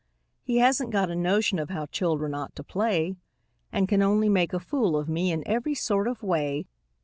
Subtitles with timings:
[0.41, 3.17] He hasn't got a notion of how children ought to play,
[3.71, 6.65] And can only make a fool of me in every sort of way.